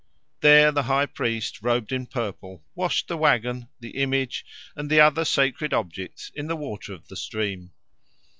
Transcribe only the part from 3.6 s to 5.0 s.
the image, and the